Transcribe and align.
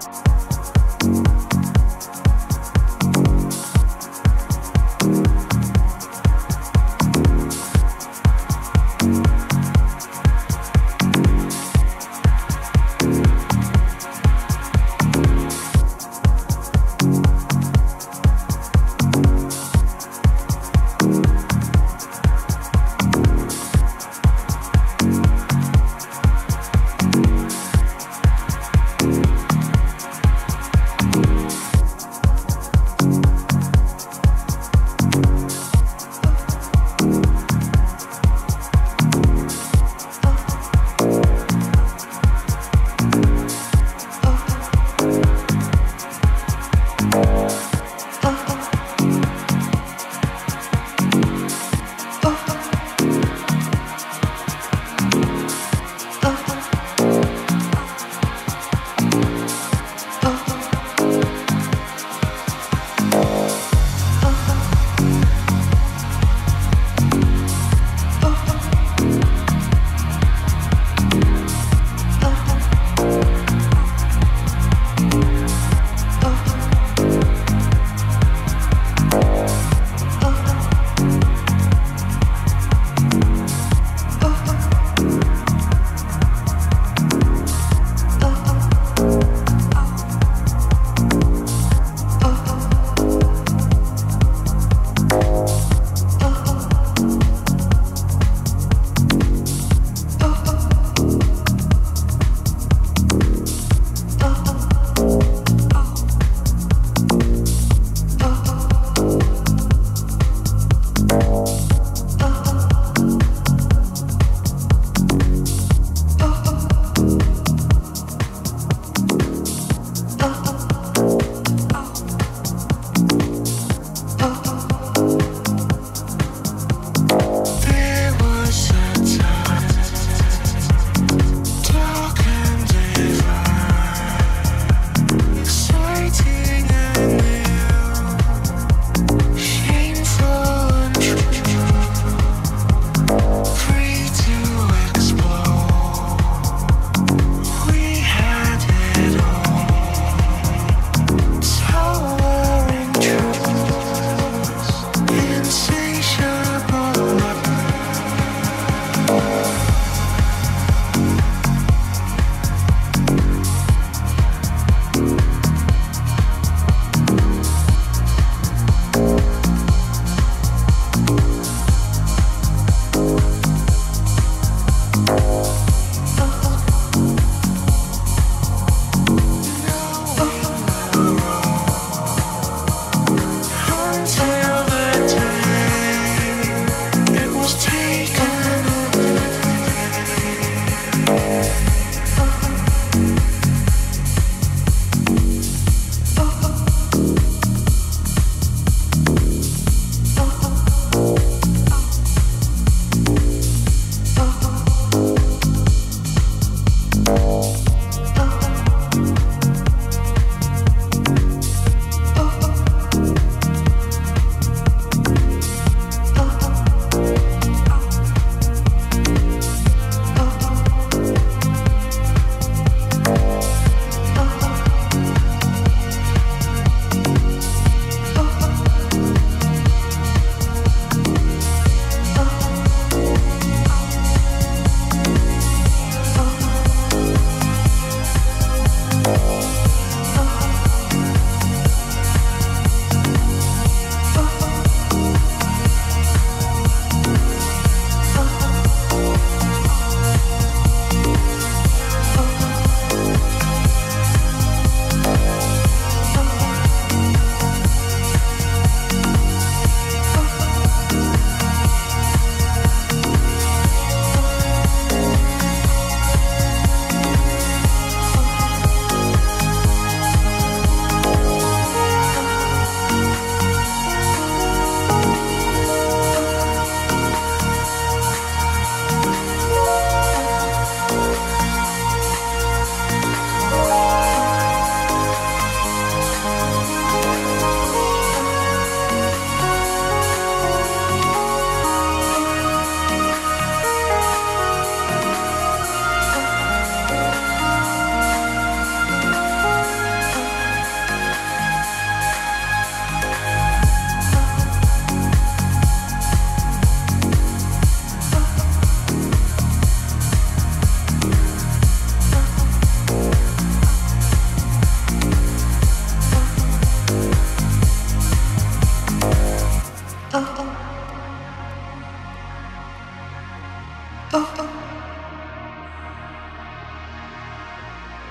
Bye. 0.00 0.29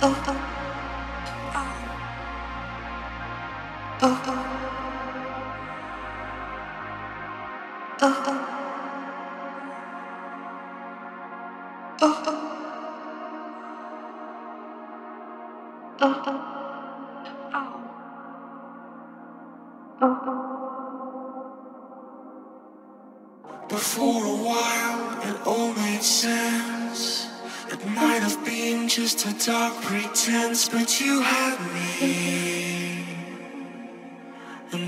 oh, 0.01 0.24
oh, 0.28 0.60
oh. 4.01 4.24
oh. 4.28 4.38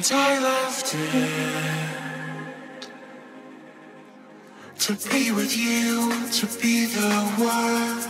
And 0.01 0.11
I 0.13 0.39
left 0.39 0.95
it. 0.95 1.69
To 4.79 4.93
be 5.09 5.31
with 5.31 5.55
you, 5.55 6.11
to 6.39 6.45
be 6.59 6.85
the 6.85 7.11
one, 7.37 8.01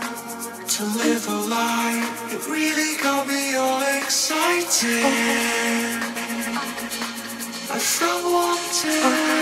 to 0.68 0.84
live 1.04 1.28
a 1.28 1.40
life, 1.50 2.32
it 2.32 2.48
really 2.48 2.96
got 3.02 3.26
me 3.28 3.56
all 3.56 3.82
excited. 3.98 5.04
I 7.70 7.78
felt 7.78 8.24
wanted. 8.24 9.41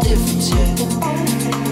temps. 0.00 1.71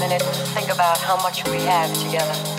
minute 0.00 0.22
think 0.54 0.70
about 0.70 0.96
how 0.98 1.16
much 1.16 1.46
we 1.50 1.58
have 1.58 1.92
together. 2.02 2.49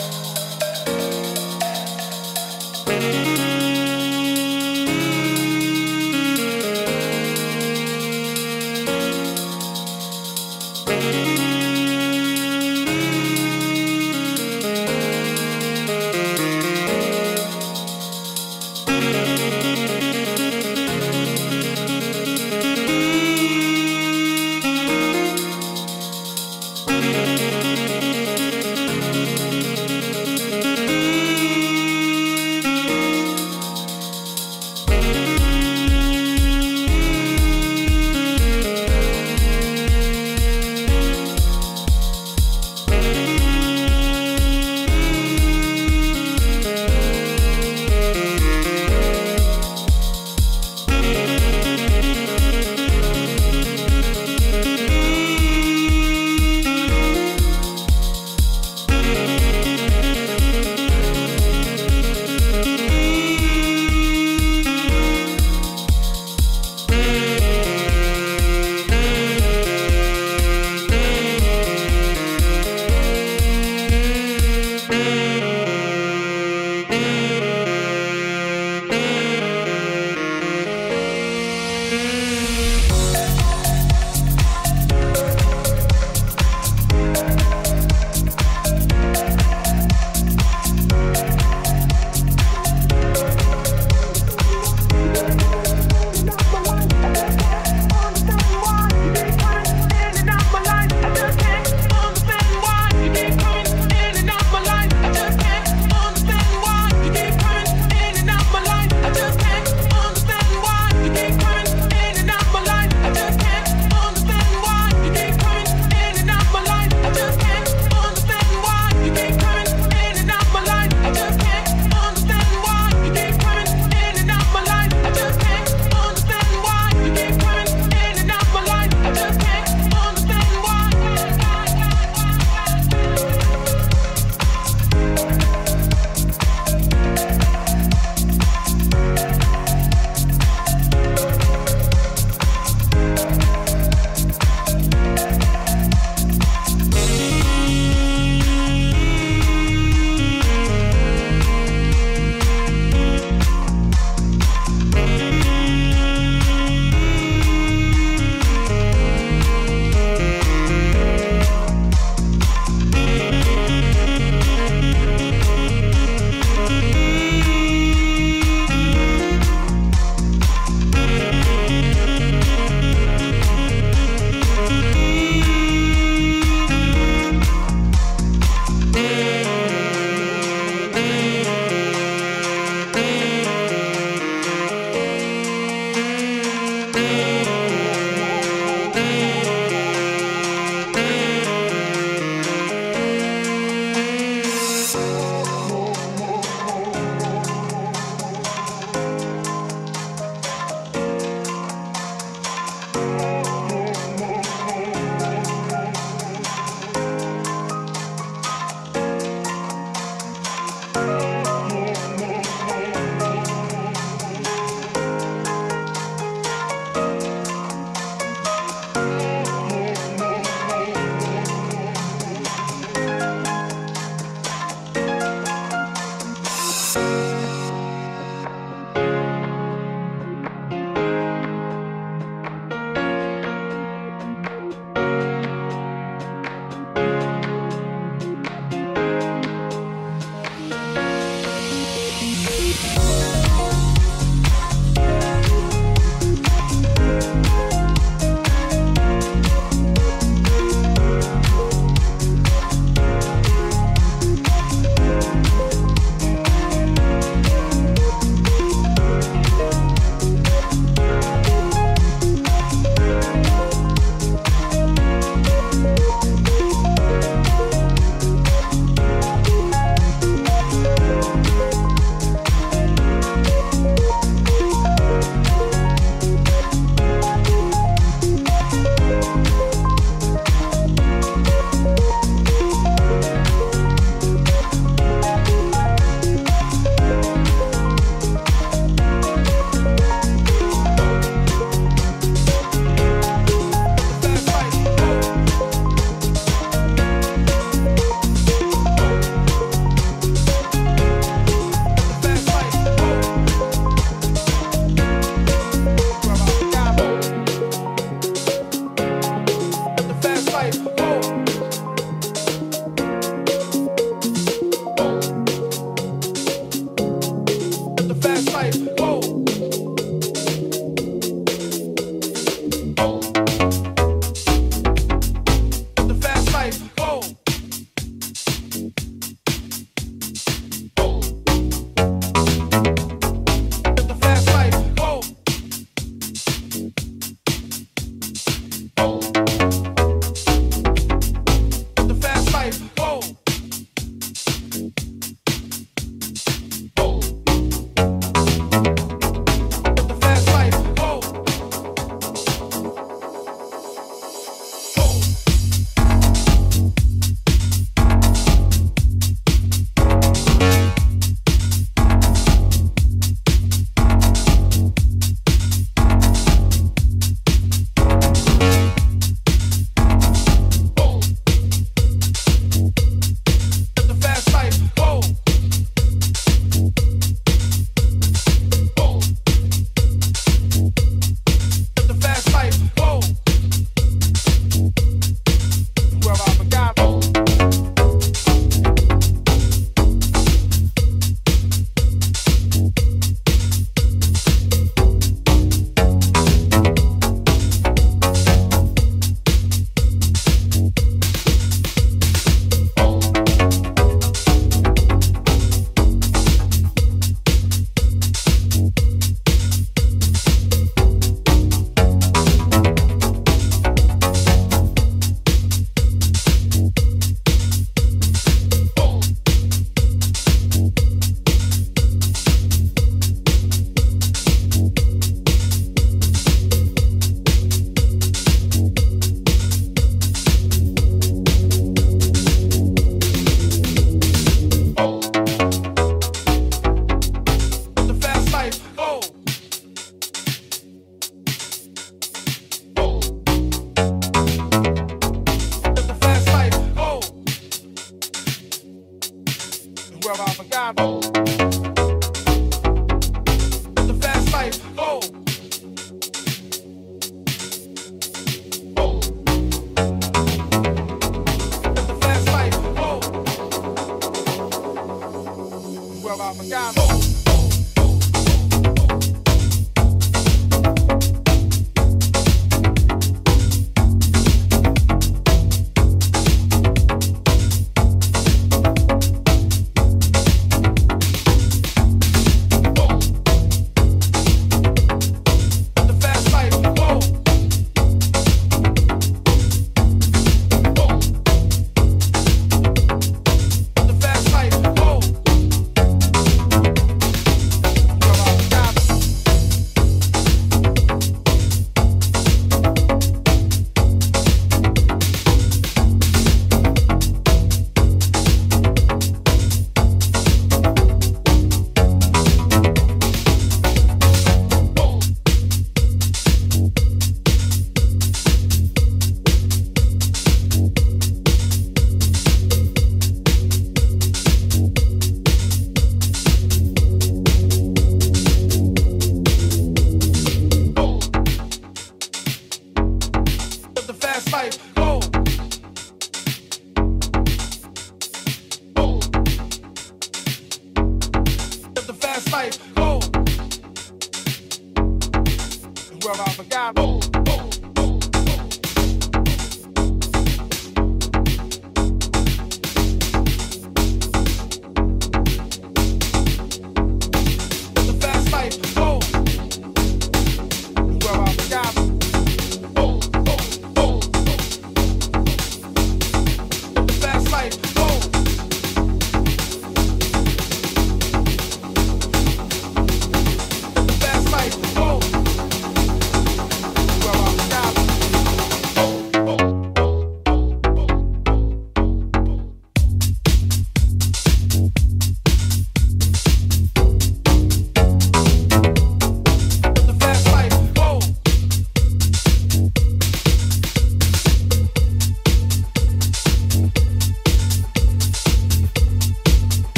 Where 546.37 547.40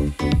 Thank 0.00 0.40